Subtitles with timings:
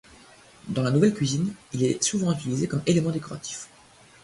[0.67, 3.67] Dans la nouvelle cuisine, il est souvent utilisé comme élément décoratif.